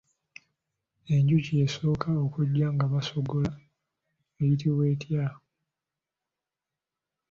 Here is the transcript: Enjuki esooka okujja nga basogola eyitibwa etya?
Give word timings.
Enjuki 1.15 1.53
esooka 1.65 2.09
okujja 2.25 2.67
nga 2.73 2.85
basogola 2.93 3.51
eyitibwa 4.41 4.83
etya? 4.93 5.25